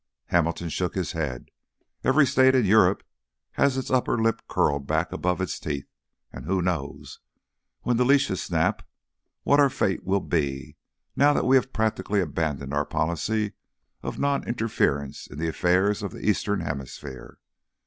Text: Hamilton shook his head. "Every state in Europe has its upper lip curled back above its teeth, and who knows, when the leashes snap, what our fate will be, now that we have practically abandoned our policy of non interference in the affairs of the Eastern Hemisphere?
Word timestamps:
Hamilton 0.29 0.67
shook 0.69 0.95
his 0.95 1.11
head. 1.11 1.49
"Every 2.03 2.25
state 2.25 2.55
in 2.55 2.65
Europe 2.65 3.03
has 3.51 3.77
its 3.77 3.91
upper 3.91 4.19
lip 4.19 4.41
curled 4.49 4.87
back 4.87 5.11
above 5.11 5.39
its 5.41 5.59
teeth, 5.59 5.85
and 6.33 6.45
who 6.45 6.59
knows, 6.59 7.19
when 7.83 7.97
the 7.97 8.03
leashes 8.03 8.41
snap, 8.41 8.81
what 9.43 9.59
our 9.59 9.69
fate 9.69 10.03
will 10.03 10.19
be, 10.19 10.75
now 11.15 11.33
that 11.33 11.45
we 11.45 11.55
have 11.55 11.71
practically 11.71 12.19
abandoned 12.19 12.73
our 12.73 12.83
policy 12.83 13.53
of 14.01 14.17
non 14.17 14.43
interference 14.47 15.27
in 15.27 15.37
the 15.37 15.47
affairs 15.47 16.01
of 16.01 16.13
the 16.13 16.27
Eastern 16.27 16.61
Hemisphere? 16.61 17.37